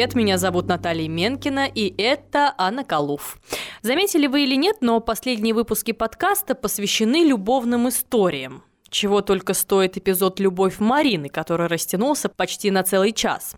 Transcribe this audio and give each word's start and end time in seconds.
привет! 0.00 0.14
Меня 0.14 0.38
зовут 0.38 0.66
Наталья 0.66 1.06
Менкина, 1.10 1.66
и 1.66 1.94
это 2.02 2.54
Анна 2.56 2.84
Калуф. 2.84 3.36
Заметили 3.82 4.26
вы 4.28 4.44
или 4.44 4.54
нет, 4.54 4.76
но 4.80 4.98
последние 5.00 5.52
выпуски 5.52 5.92
подкаста 5.92 6.54
посвящены 6.54 7.22
любовным 7.22 7.86
историям. 7.86 8.62
Чего 8.88 9.20
только 9.20 9.52
стоит 9.52 9.98
эпизод 9.98 10.40
«Любовь 10.40 10.78
Марины», 10.78 11.28
который 11.28 11.66
растянулся 11.66 12.30
почти 12.30 12.70
на 12.70 12.82
целый 12.82 13.12
час. 13.12 13.56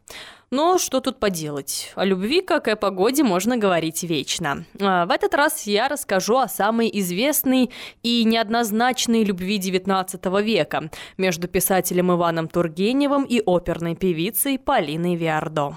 Но 0.51 0.79
что 0.79 1.01
тут 1.01 1.20
поделать? 1.20 1.93
О 1.95 2.05
любви, 2.05 2.41
как 2.41 2.66
и 2.66 2.73
о 2.73 2.77
погоде, 2.77 3.23
можно 3.23 3.56
говорить 3.56 4.02
вечно. 4.02 4.65
А 4.80 5.06
в 5.06 5.12
этот 5.12 5.34
раз 5.34 5.62
я 5.69 5.88
расскажу 5.88 6.38
о 6.38 6.48
самой 6.48 6.91
известной 6.93 7.70
и 8.02 8.24
неоднозначной 8.24 9.23
любви 9.23 9.61
XIX 9.61 10.43
века 10.43 10.91
между 11.16 11.47
писателем 11.47 12.11
Иваном 12.11 12.48
Тургеневым 12.48 13.23
и 13.23 13.41
оперной 13.47 13.95
певицей 13.95 14.59
Полиной 14.59 15.15
Виардо. 15.15 15.77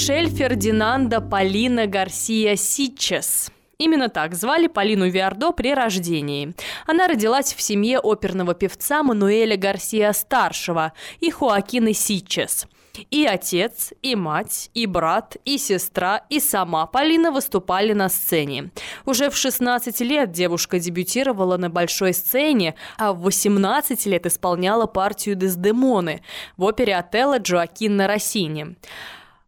Мишель 0.00 0.30
Фердинанда 0.30 1.20
Полина 1.20 1.86
Гарсия 1.86 2.56
Ситчес– 2.56 3.50
Именно 3.78 4.08
так 4.08 4.34
звали 4.34 4.66
Полину 4.66 5.08
Виардо 5.08 5.52
при 5.52 5.74
рождении. 5.74 6.54
Она 6.86 7.06
родилась 7.06 7.52
в 7.52 7.60
семье 7.60 7.98
оперного 7.98 8.54
певца 8.54 9.02
Мануэля 9.02 9.58
Гарсия-старшего 9.58 10.92
и 11.20 11.30
Хуакины 11.30 11.92
Сичес. 11.92 12.66
И 13.10 13.26
отец, 13.26 13.92
и 14.02 14.16
мать, 14.16 14.70
и 14.72 14.86
брат, 14.86 15.36
и 15.44 15.58
сестра, 15.58 16.24
и 16.30 16.40
сама 16.40 16.86
Полина 16.86 17.30
выступали 17.30 17.92
на 17.92 18.08
сцене. 18.08 18.70
Уже 19.04 19.28
в 19.28 19.36
16 19.36 20.00
лет 20.00 20.30
девушка 20.30 20.78
дебютировала 20.78 21.58
на 21.58 21.68
большой 21.68 22.14
сцене, 22.14 22.74
а 22.96 23.12
в 23.12 23.20
18 23.20 24.06
лет 24.06 24.24
исполняла 24.26 24.86
партию 24.86 25.36
Дездемоны 25.36 26.22
в 26.56 26.64
опере 26.64 26.96
Отелло 26.96 27.38
Джоакинна 27.38 28.06
Россини. 28.06 28.76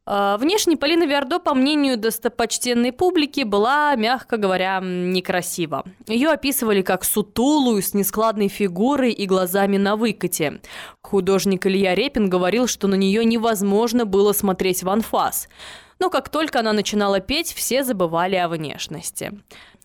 А, 0.05 0.37
внешне 0.37 0.77
Полина 0.77 1.05
Виардо, 1.05 1.39
по 1.39 1.55
мнению 1.55 1.97
достопочтенной 1.97 2.93
публики, 2.93 3.43
была, 3.43 3.95
мягко 3.95 4.37
говоря, 4.37 4.81
некрасива. 4.83 5.85
Ее 6.09 6.31
описывали 6.31 6.83
как 6.83 7.05
сутулую, 7.05 7.83
с 7.83 7.95
нескладной 7.95 8.49
фигурой 8.49 9.13
и 9.13 9.27
глазами 9.27 9.77
на 9.77 9.95
выкате. 9.95 10.61
Художник 11.03 11.67
Илья 11.67 11.95
Репин 11.95 12.29
говорил, 12.29 12.67
что 12.67 12.89
на 12.89 12.97
нее 12.97 13.25
невозможно 13.25 14.05
было 14.05 14.33
смотреть 14.33 14.83
в 14.83 14.91
анфас. 14.91 15.49
Но 16.01 16.11
как 16.11 16.31
только 16.31 16.59
она 16.59 16.73
начинала 16.73 17.21
петь, 17.21 17.53
все 17.55 17.85
забывали 17.85 18.35
о 18.35 18.49
внешности. 18.49 19.41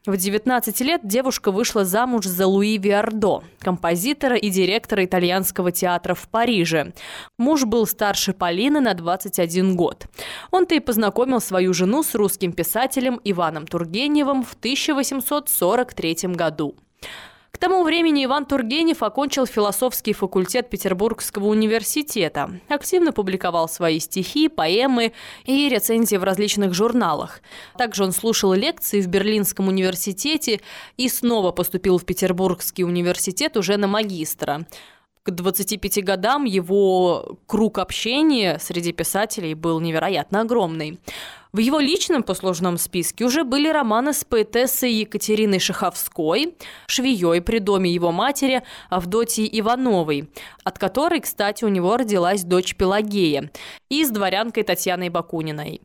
В 0.08 0.16
19 0.16 0.80
лет 0.82 1.02
девушка 1.04 1.52
вышла 1.52 1.84
замуж 1.84 2.26
за 2.26 2.48
Луи 2.48 2.78
Виардо, 2.78 3.44
композитора 3.60 4.38
и 4.38 4.50
директора 4.50 5.04
итальянского 5.04 5.74
театра 5.74 6.14
в 6.14 6.30
Париже. 6.30 6.94
Муж 7.38 7.66
был 7.66 7.86
старше 7.86 8.32
Полины 8.32 8.80
на 8.80 8.94
21 8.94 9.76
год. 9.76 10.06
Он-то 10.50 10.76
и 10.76 10.80
познакомил 10.80 11.42
свою 11.42 11.74
жену 11.74 12.04
с 12.04 12.16
русским 12.16 12.54
писателем 12.54 13.20
Иваном 13.26 13.68
Тургеневым 13.68 14.44
в 14.44 14.54
1843 14.54 16.16
году. 16.36 16.78
К 17.58 17.60
тому 17.60 17.84
времени 17.84 18.26
Иван 18.26 18.46
Тургенев 18.46 19.02
окончил 19.02 19.48
философский 19.48 20.14
факультет 20.14 20.70
Петербургского 20.70 21.48
университета, 21.48 22.52
активно 22.70 23.12
публиковал 23.12 23.68
свои 23.68 24.00
стихи, 24.00 24.48
поэмы 24.48 25.12
и 25.46 25.68
рецензии 25.68 26.18
в 26.18 26.24
различных 26.24 26.76
журналах. 26.76 27.42
Также 27.76 28.04
он 28.04 28.12
слушал 28.12 28.54
лекции 28.54 29.02
в 29.02 29.08
Берлинском 29.08 29.70
университете 29.70 30.62
и 30.98 31.10
снова 31.10 31.52
поступил 31.52 31.98
в 31.98 32.06
Петербургский 32.06 32.84
университет 32.84 33.58
уже 33.58 33.78
на 33.78 33.88
магистра 33.88 34.68
к 35.28 35.32
25 35.32 36.06
годам 36.06 36.46
его 36.46 37.38
круг 37.48 37.80
общения 37.80 38.60
среди 38.60 38.94
писателей 38.94 39.56
был 39.56 39.82
невероятно 39.82 40.42
огромный. 40.42 41.00
В 41.58 41.60
его 41.60 41.80
личном 41.80 42.22
послужном 42.22 42.78
списке 42.78 43.26
уже 43.26 43.44
были 43.44 43.68
романы 43.68 44.14
с 44.14 44.24
поэтессой 44.24 44.94
Екатериной 44.94 45.58
Шаховской, 45.58 46.56
швеей 46.86 47.42
при 47.42 47.58
доме 47.58 47.92
его 47.92 48.12
матери 48.12 48.62
Авдотьей 48.92 49.50
Ивановой, 49.60 50.30
от 50.64 50.78
которой, 50.78 51.20
кстати, 51.20 51.66
у 51.66 51.70
него 51.70 51.98
родилась 51.98 52.44
дочь 52.44 52.76
Пелагея, 52.76 53.50
и 53.90 54.06
с 54.06 54.12
дворянкой 54.12 54.62
Татьяной 54.66 55.10
Бакуниной. 55.10 55.82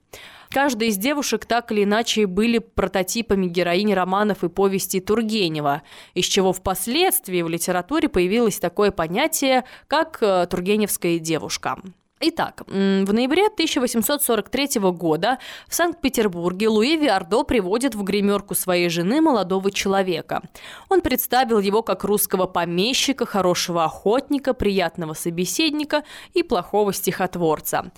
Каждая 0.50 0.90
из 0.90 0.98
девушек 0.98 1.46
так 1.46 1.72
или 1.72 1.84
иначе 1.84 2.26
были 2.26 2.58
прототипами 2.58 3.46
героинь 3.46 3.94
романов 3.94 4.44
и 4.44 4.50
повестей 4.50 5.00
Тургенева, 5.00 5.80
из 6.12 6.26
чего 6.26 6.52
впоследствии 6.52 7.40
в 7.40 7.48
литературе 7.48 8.10
появилось 8.10 8.58
такое 8.58 8.90
понятие, 8.90 9.64
как 9.86 10.18
э, 10.20 10.46
«тургеневская 10.50 11.18
девушка». 11.18 11.78
Итак, 12.24 12.62
в 12.68 13.12
ноябре 13.12 13.46
1843 13.46 14.80
года 14.92 15.40
в 15.66 15.74
Санкт-Петербурге 15.74 16.68
Луи 16.68 16.96
Виардо 16.96 17.42
приводит 17.42 17.96
в 17.96 18.04
гримерку 18.04 18.54
своей 18.54 18.88
жены 18.90 19.20
молодого 19.20 19.72
человека. 19.72 20.40
Он 20.88 21.00
представил 21.00 21.58
его 21.58 21.82
как 21.82 22.04
русского 22.04 22.46
помещика, 22.46 23.26
хорошего 23.26 23.82
охотника, 23.82 24.54
приятного 24.54 25.14
собеседника 25.14 26.04
и 26.32 26.44
плохого 26.44 26.92
стихотворца. 26.92 27.90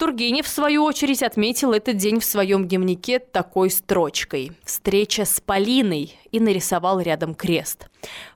Тургенев, 0.00 0.46
в 0.46 0.48
свою 0.48 0.84
очередь, 0.84 1.22
отметил 1.22 1.74
этот 1.74 1.98
день 1.98 2.20
в 2.20 2.24
своем 2.24 2.66
дневнике 2.66 3.18
такой 3.18 3.68
строчкой 3.68 4.52
«Встреча 4.64 5.26
с 5.26 5.42
Полиной» 5.42 6.16
и 6.32 6.40
нарисовал 6.40 7.00
рядом 7.00 7.34
крест. 7.34 7.90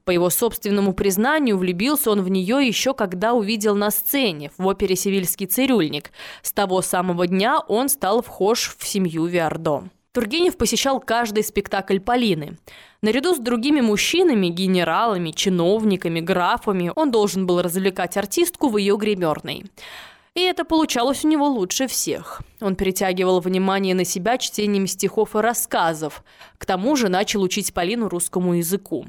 По 0.04 0.10
его 0.10 0.28
собственному 0.28 0.92
признанию, 0.92 1.56
влюбился 1.56 2.10
он 2.10 2.20
в 2.20 2.28
нее 2.28 2.66
еще 2.66 2.92
когда 2.92 3.32
увидел 3.32 3.74
на 3.74 3.90
сцене 3.90 4.50
в 4.58 4.66
опере 4.66 4.94
«Севильский 4.94 5.46
цирюльник». 5.46 6.10
С 6.42 6.52
того 6.52 6.82
самого 6.82 7.26
дня 7.26 7.60
он 7.60 7.88
стал 7.88 8.20
вхож 8.20 8.76
в 8.78 8.86
семью 8.86 9.24
Виардо. 9.24 9.84
Тургенев 10.12 10.58
посещал 10.58 11.00
каждый 11.00 11.44
спектакль 11.44 11.98
Полины. 11.98 12.58
Наряду 13.00 13.34
с 13.34 13.38
другими 13.38 13.80
мужчинами, 13.80 14.48
генералами, 14.48 15.30
чиновниками, 15.30 16.20
графами 16.20 16.92
он 16.94 17.10
должен 17.10 17.46
был 17.46 17.62
развлекать 17.62 18.18
артистку 18.18 18.68
в 18.68 18.76
ее 18.76 18.98
гримерной. 18.98 19.64
И 20.34 20.40
это 20.40 20.64
получалось 20.64 21.24
у 21.24 21.28
него 21.28 21.46
лучше 21.46 21.86
всех. 21.86 22.42
Он 22.60 22.74
перетягивал 22.74 23.38
внимание 23.38 23.94
на 23.94 24.04
себя 24.04 24.36
чтением 24.36 24.88
стихов 24.88 25.36
и 25.36 25.38
рассказов. 25.38 26.24
К 26.58 26.66
тому 26.66 26.96
же 26.96 27.08
начал 27.08 27.42
учить 27.42 27.72
Полину 27.72 28.08
русскому 28.08 28.54
языку. 28.54 29.06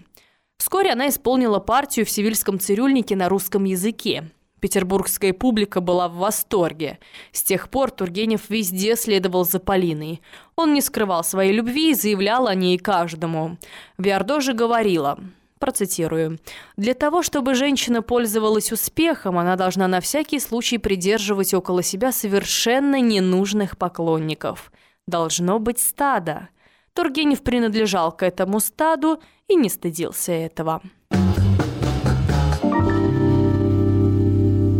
Вскоре 0.57 0.91
она 0.91 1.09
исполнила 1.09 1.59
партию 1.59 2.05
в 2.05 2.11
«Сивильском 2.11 2.59
цирюльнике» 2.59 3.15
на 3.15 3.27
русском 3.27 3.63
языке. 3.63 4.29
Петербургская 4.59 5.33
публика 5.33 5.81
была 5.81 6.07
в 6.07 6.15
восторге. 6.15 6.99
С 7.31 7.43
тех 7.43 7.69
пор 7.69 7.91
Тургенев 7.91 8.49
везде 8.49 8.95
следовал 8.95 9.45
за 9.45 9.59
Полиной. 9.59 10.21
Он 10.55 10.73
не 10.73 10.81
скрывал 10.81 11.23
своей 11.23 11.53
любви 11.53 11.91
и 11.91 11.95
заявлял 11.95 12.47
о 12.47 12.55
ней 12.55 12.77
каждому. 12.77 13.57
Виардо 13.97 14.41
же 14.41 14.53
говорила– 14.53 15.19
Процитирую. 15.65 16.37
«Для 16.77 16.93
того, 16.93 17.23
чтобы 17.23 17.55
женщина 17.55 18.03
пользовалась 18.03 18.71
успехом, 18.71 19.39
она 19.39 19.55
должна 19.55 19.87
на 19.87 19.99
всякий 19.99 20.39
случай 20.39 20.77
придерживать 20.77 21.55
около 21.55 21.81
себя 21.81 22.11
совершенно 22.11 23.01
ненужных 23.01 23.75
поклонников. 23.75 24.71
Должно 25.07 25.57
быть 25.57 25.79
стадо». 25.79 26.49
Тургенев 26.93 27.41
принадлежал 27.41 28.11
к 28.11 28.21
этому 28.21 28.59
стаду 28.59 29.19
и 29.47 29.55
не 29.55 29.69
стыдился 29.69 30.33
этого. 30.33 30.83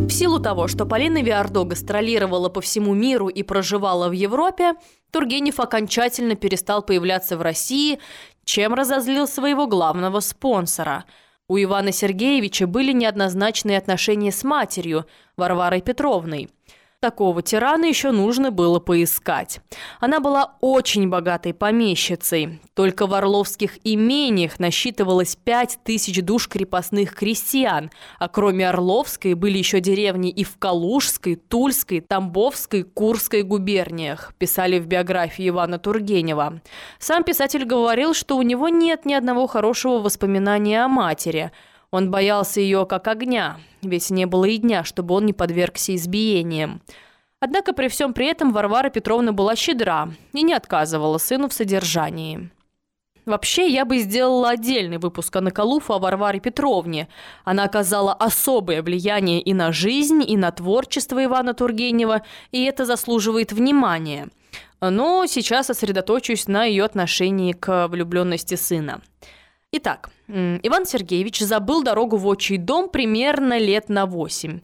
В 0.06 0.12
силу 0.12 0.40
того, 0.40 0.68
что 0.68 0.86
Полина 0.86 1.24
Виардо 1.24 1.64
гастролировала 1.64 2.50
по 2.50 2.62
всему 2.62 2.94
миру 2.94 3.28
и 3.28 3.42
проживала 3.42 4.08
в 4.08 4.12
Европе, 4.12 4.76
Тургенев 5.10 5.60
окончательно 5.60 6.36
перестал 6.36 6.84
появляться 6.84 7.38
в 7.38 7.42
России, 7.42 8.00
чем 8.46 8.74
разозлил 8.74 9.28
своего 9.28 9.68
главного 9.68 10.22
спонсора. 10.22 11.06
У 11.48 11.58
Ивана 11.58 11.92
Сергеевича 11.92 12.66
были 12.66 12.94
неоднозначные 12.94 13.78
отношения 13.78 14.32
с 14.32 14.44
матерью, 14.44 15.06
Варварой 15.36 15.82
Петровной– 15.82 16.50
Такого 17.06 17.44
тирана 17.44 17.86
еще 17.86 18.10
нужно 18.10 18.50
было 18.50 18.80
поискать. 18.80 19.60
Она 20.00 20.20
была 20.20 20.56
очень 20.60 21.08
богатой 21.08 21.54
помещицей. 21.54 22.60
Только 22.74 23.06
в 23.06 23.14
Орловских 23.14 23.78
имениях 23.84 24.58
насчитывалось 24.58 25.36
пять 25.36 25.78
тысяч 25.84 26.24
душ 26.24 26.48
крепостных 26.48 27.14
крестьян, 27.14 27.92
а 28.18 28.28
кроме 28.28 28.68
Орловской 28.68 29.36
были 29.36 29.60
еще 29.60 29.82
деревни 29.82 30.32
и 30.32 30.44
в 30.44 30.58
Калужской, 30.58 31.36
Тульской, 31.36 32.00
Тамбовской, 32.00 32.82
Курской 32.82 33.44
губерниях, 33.44 34.34
писали 34.40 34.80
в 34.80 34.88
биографии 34.88 35.50
Ивана 35.50 35.78
Тургенева. 35.78 36.60
Сам 36.98 37.24
писатель 37.24 37.66
говорил, 37.66 38.16
что 38.16 38.36
у 38.36 38.42
него 38.42 38.68
нет 38.70 39.06
ни 39.06 39.14
одного 39.14 39.46
хорошего 39.46 40.00
воспоминания 40.00 40.84
о 40.84 40.88
матери– 40.88 41.52
он 41.96 42.12
боялся 42.12 42.60
ее 42.60 42.86
как 42.86 43.08
огня, 43.08 43.58
ведь 43.90 44.10
не 44.10 44.26
было 44.26 44.46
и 44.46 44.58
дня, 44.58 44.84
чтобы 44.84 45.16
он 45.16 45.26
не 45.26 45.34
подвергся 45.34 45.96
избиениям. 45.96 46.82
Однако 47.40 47.74
при 47.74 47.88
всем 47.88 48.14
при 48.14 48.28
этом 48.28 48.54
Варвара 48.54 48.90
Петровна 48.90 49.32
была 49.32 49.56
щедра 49.56 50.10
и 50.34 50.42
не 50.42 50.54
отказывала 50.54 51.18
сыну 51.18 51.50
в 51.50 51.54
содержании. 51.54 52.50
Вообще, 53.26 53.68
я 53.68 53.86
бы 53.86 53.98
сделала 53.98 54.52
отдельный 54.52 55.00
выпуск 55.00 55.36
о 55.36 55.42
Наколуфу 55.42 55.94
о 55.94 56.00
Варваре 56.00 56.40
Петровне. 56.40 57.08
Она 57.44 57.64
оказала 57.64 58.14
особое 58.14 58.84
влияние 58.84 59.42
и 59.42 59.54
на 59.54 59.72
жизнь, 59.72 60.24
и 60.26 60.38
на 60.38 60.52
творчество 60.52 61.24
Ивана 61.24 61.56
Тургенева, 61.56 62.22
и 62.52 62.64
это 62.64 62.86
заслуживает 62.86 63.52
внимания. 63.52 64.30
Но 64.80 65.26
сейчас 65.26 65.68
сосредоточусь 65.68 66.48
на 66.48 66.66
ее 66.66 66.84
отношении 66.84 67.54
к 67.54 67.88
влюбленности 67.88 68.56
сына. 68.56 69.02
Итак, 69.78 70.10
Иван 70.30 70.86
Сергеевич 70.86 71.40
забыл 71.40 71.84
дорогу 71.84 72.16
в 72.16 72.26
отчий 72.28 72.56
дом 72.56 72.88
примерно 72.88 73.58
лет 73.58 73.90
на 73.90 74.06
восемь. 74.06 74.62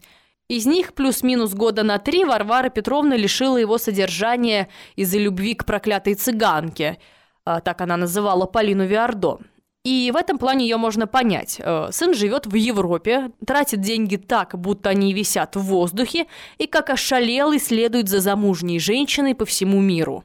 Из 0.47 0.65
них 0.65 0.93
плюс-минус 0.93 1.53
года 1.53 1.83
на 1.83 1.97
три 1.97 2.23
Варвара 2.23 2.69
Петровна 2.69 3.17
лишила 3.17 3.57
его 3.57 3.77
содержания 3.77 4.69
из-за 4.95 5.17
любви 5.17 5.53
к 5.53 5.65
проклятой 5.65 6.13
цыганке. 6.13 6.97
А, 7.43 7.59
так 7.59 7.81
она 7.81 7.97
называла 7.97 8.45
Полину 8.45 8.85
Виардо. 8.85 9.39
И 9.83 10.11
в 10.13 10.15
этом 10.15 10.37
плане 10.37 10.65
ее 10.65 10.77
можно 10.77 11.07
понять. 11.07 11.57
Э, 11.59 11.89
сын 11.91 12.13
живет 12.13 12.45
в 12.45 12.55
Европе, 12.55 13.31
тратит 13.45 13.81
деньги 13.81 14.15
так, 14.15 14.57
будто 14.57 14.91
они 14.91 15.11
висят 15.11 15.57
в 15.57 15.61
воздухе, 15.61 16.27
и 16.57 16.67
как 16.67 16.89
ошалелый 16.89 17.59
следует 17.59 18.07
за 18.07 18.21
замужней 18.21 18.79
женщиной 18.79 19.35
по 19.35 19.43
всему 19.43 19.81
миру. 19.81 20.23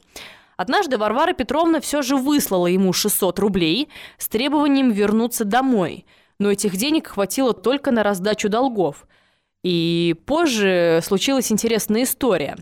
Однажды 0.56 0.98
Варвара 0.98 1.32
Петровна 1.32 1.80
все 1.80 2.02
же 2.02 2.16
выслала 2.16 2.66
ему 2.66 2.92
600 2.92 3.38
рублей 3.38 3.88
с 4.18 4.28
требованием 4.28 4.90
вернуться 4.90 5.44
домой, 5.44 6.06
но 6.38 6.50
этих 6.50 6.76
денег 6.76 7.08
хватило 7.08 7.52
только 7.52 7.90
на 7.90 8.02
раздачу 8.02 8.48
долгов– 8.48 9.06
и 9.66 10.14
позже 10.26 11.00
случилась 11.02 11.50
интересная 11.50 12.04
история. 12.04 12.56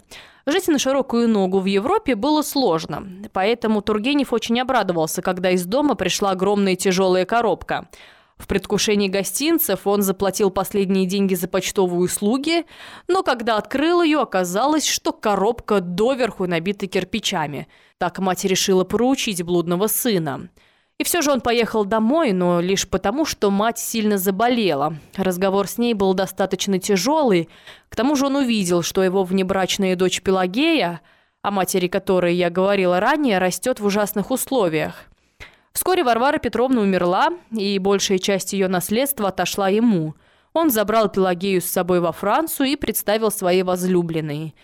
Жить 0.46 0.68
на 0.68 0.78
широкую 0.78 1.28
ногу 1.28 1.58
в 1.58 1.66
Европе 1.66 2.14
было 2.14 2.40
сложно, 2.40 3.06
поэтому 3.34 3.82
Тургенев 3.82 4.32
очень 4.32 4.58
обрадовался, 4.58 5.20
когда 5.20 5.50
из 5.50 5.66
дома 5.66 5.96
пришла 5.96 6.30
огромная 6.30 6.76
тяжелая 6.76 7.26
коробка. 7.26 7.90
В 8.36 8.46
предвкушении 8.46 9.08
гостинцев 9.08 9.86
он 9.86 10.02
заплатил 10.02 10.50
последние 10.50 11.06
деньги 11.06 11.34
за 11.34 11.48
почтовые 11.48 12.00
услуги, 12.00 12.66
но 13.06 13.22
когда 13.22 13.56
открыл 13.56 14.02
ее, 14.02 14.20
оказалось, 14.20 14.86
что 14.86 15.12
коробка 15.12 15.80
доверху 15.80 16.46
набита 16.46 16.86
кирпичами. 16.86 17.68
Так 17.98 18.18
мать 18.18 18.44
решила 18.44 18.84
поручить 18.84 19.42
блудного 19.42 19.86
сына– 19.86 20.48
и 20.98 21.02
все 21.02 21.22
же 21.22 21.32
он 21.32 21.40
поехал 21.40 21.84
домой, 21.84 22.32
но 22.32 22.60
лишь 22.60 22.88
потому, 22.88 23.24
что 23.24 23.50
мать 23.50 23.78
сильно 23.78 24.16
заболела. 24.16 24.96
Разговор 25.16 25.66
с 25.66 25.76
ней 25.76 25.92
был 25.92 26.14
достаточно 26.14 26.78
тяжелый. 26.78 27.48
К 27.88 27.96
тому 27.96 28.14
же 28.14 28.26
он 28.26 28.36
увидел, 28.36 28.82
что 28.82 29.02
его 29.02 29.24
внебрачная 29.24 29.96
дочь 29.96 30.22
Пелагея, 30.22 31.00
о 31.42 31.50
матери 31.50 31.88
которой 31.88 32.36
я 32.36 32.48
говорила 32.48 33.00
ранее, 33.00 33.38
растет 33.38 33.80
в 33.80 33.86
ужасных 33.86 34.30
условиях. 34.30 35.06
Вскоре 35.74 36.04
Варвара 36.04 36.38
Петровна 36.38 36.80
умерла, 36.80 37.30
и 37.50 37.78
большая 37.78 38.18
часть 38.18 38.52
ее 38.52 38.68
наследства 38.68 39.28
отошла 39.28 39.68
ему. 39.68 40.14
Он 40.52 40.70
забрал 40.70 41.10
Пелагею 41.10 41.60
с 41.60 41.66
собой 41.66 42.00
во 42.00 42.12
Францию 42.12 42.68
и 42.68 42.76
представил 42.76 43.30
своей 43.30 43.64
возлюбленной. 43.64 44.54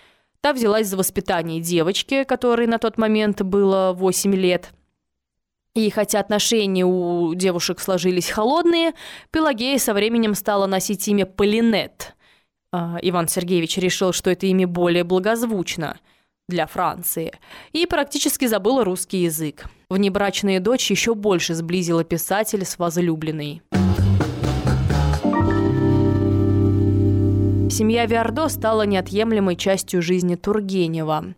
Та 0.40 0.52
взялась 0.52 0.86
за 0.86 0.96
воспитание 0.96 1.60
девочки, 1.60 2.24
которой 2.24 2.66
на 2.66 2.78
тот 2.78 2.96
момент 2.96 3.42
было 3.42 3.92
8 3.92 4.34
лет– 4.34 4.72
и 5.74 5.88
хотя 5.90 6.18
отношения 6.18 6.84
у 6.84 7.32
девушек 7.34 7.78
сложились 7.78 8.28
холодные, 8.28 8.92
Пелагея 9.30 9.78
со 9.78 9.94
временем 9.94 10.34
стала 10.34 10.66
носить 10.66 11.06
имя 11.06 11.26
Полинет. 11.26 12.16
А, 12.72 12.98
Иван 13.02 13.28
Сергеевич 13.28 13.78
решил, 13.78 14.12
что 14.12 14.30
это 14.30 14.46
имя 14.46 14.66
более 14.66 15.04
благозвучно 15.04 15.98
для 16.50 16.66
Франции, 16.66 17.32
и 17.72 17.86
практически 17.86 18.44
забыла 18.44 18.84
русский 18.84 19.22
язык. 19.22 19.64
Внебрачная 19.88 20.60
дочь 20.60 20.90
еще 20.90 21.14
больше 21.14 21.54
сблизила 21.54 22.04
писателя 22.04 22.66
с 22.66 22.78
возлюбленной. 22.78 23.62
Семья 27.70 28.04
Виардо 28.04 28.48
стала 28.48 28.82
неотъемлемой 28.82 29.56
частью 29.56 30.02
жизни 30.02 30.34
Тургенева. 30.34 31.34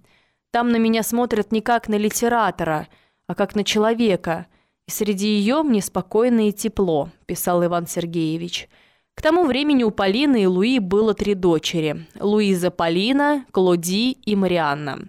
Там 0.50 0.72
на 0.72 0.76
меня 0.76 1.04
смотрят 1.04 1.52
не 1.52 1.60
как 1.60 1.86
на 1.86 1.94
литератора– 1.94 2.88
а 3.26 3.34
как 3.34 3.54
на 3.54 3.64
человека. 3.64 4.46
И 4.86 4.90
среди 4.90 5.26
ее 5.26 5.62
мне 5.62 5.80
спокойно 5.80 6.48
и 6.48 6.52
тепло»,– 6.52 7.08
писал 7.26 7.64
Иван 7.64 7.86
Сергеевич. 7.86 8.68
К 9.14 9.22
тому 9.22 9.44
времени 9.44 9.82
у 9.84 9.90
Полины 9.90 10.42
и 10.42 10.46
Луи 10.46 10.78
было 10.78 11.14
три 11.14 11.34
дочери– 11.34 12.06
Луиза 12.20 12.70
Полина, 12.70 13.44
Клоди 13.52 14.12
и 14.12 14.34
Марианна. 14.34 15.08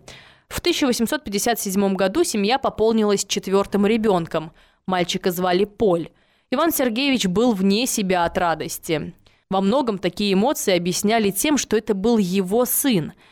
В 0.49 0.59
1857 0.59 1.95
году 1.95 2.23
семья 2.23 2.59
пополнилась 2.59 3.25
четвертым 3.25 3.87
ребенком. 3.87 4.51
Мальчика 4.85 5.31
звали 5.31 5.65
Поль. 5.65 6.09
Иван 6.51 6.71
Сергеевич 6.71 7.27
был 7.27 7.53
вне 7.53 7.87
себя 7.87 8.25
от 8.25 8.37
радости. 8.37 9.13
Во 9.49 9.61
многом 9.61 9.97
такие 9.97 10.33
эмоции 10.33 10.75
объясняли 10.75 11.31
тем, 11.31 11.57
что 11.57 11.77
это 11.77 11.93
был 11.93 12.17
его 12.17 12.65
сын– 12.65 13.13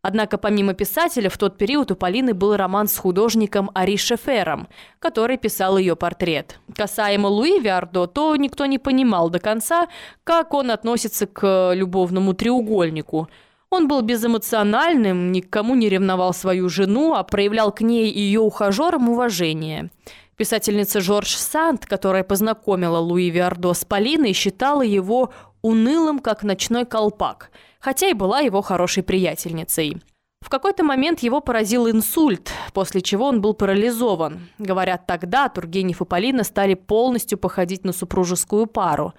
Однако 0.00 0.38
помимо 0.38 0.74
писателя, 0.74 1.28
в 1.28 1.36
тот 1.36 1.58
период 1.58 1.90
у 1.90 1.96
Полины 1.96 2.32
был 2.32 2.56
роман 2.56 2.86
с 2.86 2.96
художником 2.96 3.70
Ари 3.74 3.96
Шефером, 3.96 4.68
который 5.00 5.38
писал 5.38 5.76
ее 5.76 5.96
портрет. 5.96 6.60
Касаемо 6.74 7.26
Луи 7.26 7.58
Виардо, 7.58 8.06
то 8.06 8.36
никто 8.36 8.66
не 8.66 8.78
понимал 8.78 9.28
до 9.28 9.40
конца, 9.40 9.88
как 10.22 10.54
он 10.54 10.70
относится 10.70 11.26
к 11.26 11.72
любовному 11.74 12.32
треугольнику. 12.32 13.28
Он 13.70 13.88
был 13.88 14.00
безэмоциональным, 14.00 15.32
никому 15.32 15.74
не 15.74 15.88
ревновал 15.88 16.32
свою 16.32 16.68
жену, 16.68 17.14
а 17.14 17.24
проявлял 17.24 17.72
к 17.72 17.80
ней 17.80 18.08
и 18.08 18.20
ее 18.20 18.40
ухажерам 18.40 19.08
уважение. 19.08 19.90
Писательница 20.38 21.00
Жорж 21.00 21.34
Санд, 21.34 21.84
которая 21.84 22.22
познакомила 22.22 22.98
Луи 22.98 23.28
Виардо 23.28 23.72
с 23.72 23.84
Полиной, 23.84 24.32
считала 24.32 24.82
его 24.82 25.32
унылым, 25.62 26.18
как 26.18 26.42
ночной 26.42 26.84
колпак– 26.84 27.50
хотя 27.80 28.08
и 28.08 28.14
была 28.14 28.40
его 28.40 28.62
хорошей 28.62 29.02
приятельницей. 29.02 29.96
В 30.40 30.50
какой-то 30.50 30.84
момент 30.84 31.20
его 31.20 31.40
поразил 31.40 31.90
инсульт, 31.90 32.52
после 32.72 33.00
чего 33.00 33.26
он 33.26 33.40
был 33.40 33.54
парализован. 33.54 34.48
Говорят, 34.58 35.06
тогда 35.06 35.48
Тургенев 35.48 36.00
и 36.00 36.04
Полина 36.04 36.44
стали 36.44 36.74
полностью 36.74 37.38
походить 37.38 37.84
на 37.84 37.92
супружескую 37.92 38.66
пару. 38.66 39.14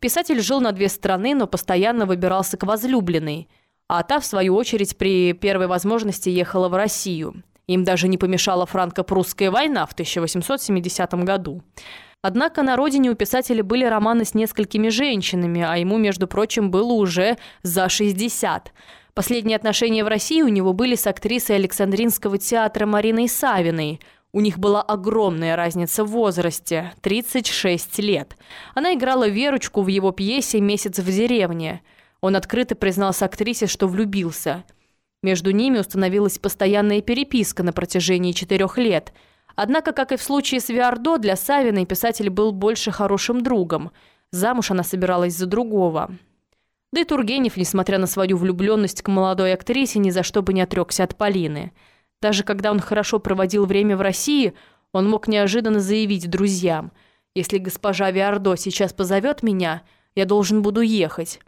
Писатель 0.00 0.40
жил 0.40 0.60
на 0.60 0.72
две 0.72 0.88
страны, 0.88 1.34
но 1.34 1.46
постоянно 1.46 2.06
выбирался 2.06 2.56
к 2.56 2.64
возлюбленной. 2.64 3.48
А 3.88 4.02
та, 4.02 4.18
в 4.18 4.26
свою 4.26 4.56
очередь, 4.56 4.98
при 4.98 5.32
первой 5.32 5.68
возможности 5.68 6.28
ехала 6.28 6.68
в 6.68 6.74
Россию. 6.74 7.44
Им 7.66 7.84
даже 7.84 8.08
не 8.08 8.18
помешала 8.18 8.66
франко-прусская 8.66 9.50
война 9.50 9.86
в 9.86 9.92
1870 9.92 11.14
году. 11.24 11.62
Однако 12.26 12.62
на 12.62 12.76
родине 12.76 13.10
у 13.10 13.14
писателя 13.14 13.62
были 13.62 13.84
романы 13.84 14.24
с 14.24 14.32
несколькими 14.32 14.88
женщинами, 14.88 15.60
а 15.60 15.76
ему, 15.76 15.98
между 15.98 16.26
прочим, 16.26 16.70
было 16.70 16.94
уже 16.94 17.36
за 17.62 17.90
60. 17.90 18.72
Последние 19.12 19.56
отношения 19.56 20.02
в 20.02 20.08
России 20.08 20.40
у 20.40 20.48
него 20.48 20.72
были 20.72 20.94
с 20.94 21.06
актрисой 21.06 21.56
Александринского 21.56 22.38
театра 22.38 22.86
Мариной 22.86 23.28
Савиной. 23.28 24.00
У 24.32 24.40
них 24.40 24.58
была 24.58 24.80
огромная 24.80 25.54
разница 25.54 26.02
в 26.02 26.12
возрасте– 26.12 26.94
36 27.02 27.98
лет. 27.98 28.38
Она 28.74 28.94
играла 28.94 29.28
Верочку 29.28 29.82
в 29.82 29.88
его 29.88 30.10
пьесе 30.10 30.62
«Месяц 30.62 31.00
в 31.00 31.06
деревне». 31.06 31.82
Он 32.22 32.36
открыто 32.36 32.74
признался 32.74 33.26
актрисе, 33.26 33.66
что 33.66 33.86
влюбился. 33.86 34.64
Между 35.22 35.50
ними 35.50 35.76
установилась 35.78 36.38
постоянная 36.38 37.02
переписка 37.02 37.62
на 37.62 37.74
протяжении 37.74 38.32
четырех 38.32 38.78
лет– 38.78 39.12
Однако, 39.56 39.92
как 39.92 40.12
и 40.12 40.16
в 40.16 40.22
случае 40.22 40.60
с 40.60 40.68
Виардо, 40.68 41.18
для 41.18 41.36
Савиной 41.36 41.86
писатель 41.86 42.30
был 42.30 42.52
больше 42.52 42.90
хорошим 42.90 43.42
другом. 43.42 43.92
Замуж 44.30 44.70
она 44.70 44.82
собиралась 44.82 45.36
за 45.36 45.46
другого. 45.46 46.10
Да 46.92 47.00
и 47.00 47.04
Тургенев, 47.04 47.56
несмотря 47.56 47.98
на 47.98 48.06
свою 48.06 48.36
влюбленность 48.36 49.02
к 49.02 49.08
молодой 49.08 49.52
актрисе, 49.52 49.98
ни 49.98 50.10
за 50.10 50.22
что 50.22 50.42
бы 50.42 50.52
не 50.52 50.62
отрекся 50.62 51.04
от 51.04 51.16
Полины. 51.16 51.72
Даже 52.20 52.42
когда 52.42 52.70
он 52.70 52.80
хорошо 52.80 53.18
проводил 53.18 53.66
время 53.66 53.96
в 53.96 54.00
России, 54.00 54.54
он 54.92 55.08
мог 55.08 55.28
неожиданно 55.28 55.80
заявить 55.80 56.30
друзьям, 56.30 56.92
«Если 57.34 57.58
госпожа 57.58 58.10
Виардо 58.12 58.56
сейчас 58.56 58.92
позовет 58.92 59.42
меня, 59.42 59.82
я 60.14 60.24
должен 60.24 60.62
буду 60.62 60.80
ехать». 60.80 61.40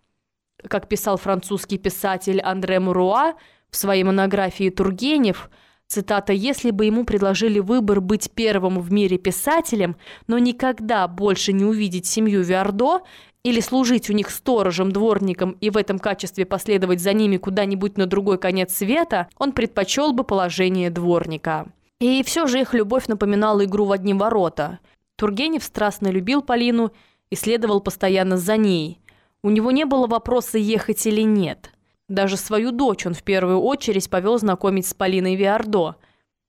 Как 0.69 0.89
писал 0.89 1.17
французский 1.17 1.79
писатель 1.79 2.41
Андре 2.41 2.81
Муруа 2.81 3.35
в 3.71 3.77
своей 3.77 4.03
монографии 4.03 4.71
«Тургенев», 4.71 5.49
Цитата 5.89 6.33
«Если 6.33 6.73
бы 6.73 6.85
ему 6.85 7.05
предложили 7.05 7.61
выбор 7.61 8.01
быть 8.01 8.31
первым 8.33 8.81
в 8.81 8.91
мире 8.93 9.19
писателем, 9.19 9.97
но 10.27 10.39
никогда 10.39 11.07
больше 11.07 11.53
не 11.53 11.65
увидеть 11.65 12.07
семью 12.07 12.43
Виардо 12.43 13.03
или 13.45 13.61
служить 13.61 14.11
у 14.11 14.13
них 14.13 14.31
сторожем, 14.31 14.91
дворником 14.91 15.53
и 15.61 15.71
в 15.71 15.77
этом 15.77 16.01
качестве 16.01 16.45
последовать 16.45 17.01
за 17.01 17.13
ними 17.13 17.37
куда-нибудь 17.37 17.99
на 17.99 18.07
другой 18.07 18.39
конец 18.39 18.75
света, 18.75 19.29
он 19.39 19.53
предпочел 19.53 20.13
бы 20.13 20.25
положение 20.25 20.91
дворника». 20.91 21.67
И 22.01 22.23
все 22.25 22.47
же 22.47 22.61
их 22.61 22.75
любовь 22.75 23.07
напоминала 23.07 23.65
игру 23.65 23.87
в 23.87 23.93
одни 23.93 24.13
ворота. 24.13 24.81
Тургенев 25.17 25.63
страстно 25.63 26.09
любил 26.09 26.43
Полину 26.43 26.93
и 27.31 27.37
следовал 27.37 27.81
постоянно 27.81 28.37
за 28.37 28.59
ней. 28.59 29.01
У 29.43 29.49
него 29.49 29.71
не 29.71 29.87
было 29.87 30.07
вопроса, 30.07 30.59
ехать 30.59 31.07
или 31.07 31.23
нет– 31.23 31.71
даже 32.09 32.37
свою 32.37 32.71
дочь 32.71 33.07
он 33.07 33.15
в 33.15 33.23
первую 33.23 33.61
очередь 33.61 34.09
повел 34.09 34.39
знакомить 34.39 34.87
с 34.87 34.95
Полиной 34.95 35.35
Виардо, 35.35 35.97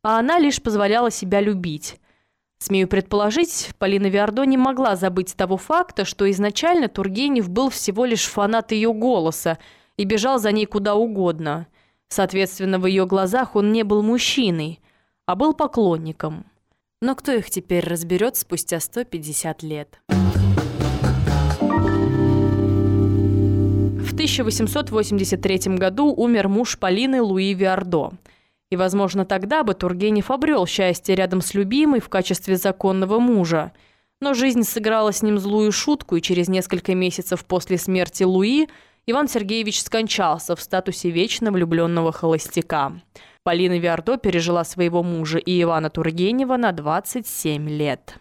а 0.03 0.19
она 0.19 0.39
лишь 0.39 0.61
позволяла 0.61 1.11
себя 1.11 1.41
любить. 1.41 1.99
Смею 2.59 2.87
предположить, 2.87 3.71
Полина 3.77 4.07
Виардо 4.07 4.43
не 4.43 4.57
могла 4.57 4.95
забыть 4.95 5.35
того 5.35 5.57
факта, 5.57 6.05
что 6.05 6.29
изначально 6.31 6.87
Тургенев 6.87 7.49
был 7.49 7.69
всего 7.69 8.05
лишь 8.05 8.25
фанат 8.25 8.71
ее 8.71 8.93
голоса 8.93 9.59
и 9.95 10.05
бежал 10.05 10.39
за 10.39 10.51
ней 10.51 10.65
куда 10.65 10.95
угодно. 10.95 11.67
Соответственно, 12.07 12.79
в 12.79 12.85
ее 12.87 13.05
глазах 13.05 13.55
он 13.55 13.71
не 13.71 13.83
был 13.83 14.01
мужчиной, 14.01 14.79
а 15.25 15.35
был 15.35 15.53
поклонником. 15.53 16.45
Но 16.99 17.15
кто 17.15 17.31
их 17.31 17.49
теперь 17.51 17.87
разберет 17.87 18.37
спустя 18.37 18.79
150 18.79 19.61
лет? 19.61 20.01
1883 24.17 25.75
году 25.75 26.13
умер 26.13 26.47
муж 26.47 26.79
Полины 26.79 27.21
Луи 27.21 27.53
Виардо– 27.53 28.12
и, 28.69 28.75
возможно, 28.75 29.25
тогда 29.25 29.63
бы 29.63 29.74
Тургенев 29.74 30.29
обрел 30.29 30.65
счастье 30.65 31.15
рядом 31.15 31.41
с 31.41 31.53
любимой 31.53 32.01
в 32.01 32.09
качестве 32.09 32.57
законного 32.57 33.19
мужа. 33.19 33.71
Но 34.19 34.33
жизнь 34.33 34.63
сыграла 34.63 35.13
с 35.13 35.21
ним 35.21 35.38
злую 35.38 35.71
шутку, 35.71 36.15
и 36.15 36.21
через 36.21 36.50
несколько 36.50 36.93
месяцев 36.95 37.45
после 37.45 37.77
смерти 37.77 38.24
Луи 38.24 38.67
Иван 39.05 39.29
Сергеевич 39.29 39.81
скончался 39.81 40.55
в 40.55 40.62
статусе 40.62 41.09
вечно 41.09 41.51
влюбленного 41.51 42.12
холостяка. 42.12 43.00
Полина 43.43 43.77
Виардо 43.79 44.17
пережила 44.17 44.65
своего 44.65 45.01
мужа 45.01 45.38
и 45.38 45.62
Ивана 45.62 45.89
Тургенева 45.89 46.57
на 46.57 46.74
27 46.74 47.69
лет. 47.69 48.19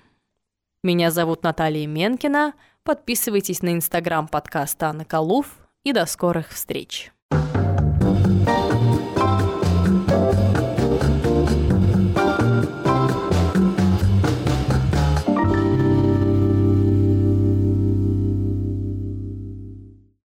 Меня 0.84 1.10
зовут 1.10 1.42
Наталья 1.42 1.88
Менкина. 1.88 2.54
Подписывайтесь 2.84 3.62
на 3.62 3.72
инстаграм 3.72 4.28
подкаста 4.28 4.90
Анна 4.90 5.04
Калуф 5.04 5.65
и 5.86 5.92
до 5.92 6.04
скорых 6.04 6.48
встреч. 6.50 7.12